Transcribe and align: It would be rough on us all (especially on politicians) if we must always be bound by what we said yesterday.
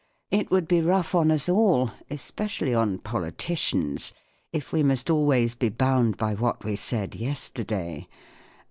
It 0.31 0.49
would 0.49 0.67
be 0.67 0.81
rough 0.81 1.13
on 1.13 1.29
us 1.29 1.47
all 1.47 1.91
(especially 2.09 2.73
on 2.73 2.97
politicians) 2.97 4.13
if 4.51 4.73
we 4.73 4.81
must 4.81 5.11
always 5.11 5.53
be 5.53 5.69
bound 5.69 6.17
by 6.17 6.33
what 6.33 6.63
we 6.65 6.75
said 6.75 7.13
yesterday. 7.13 8.07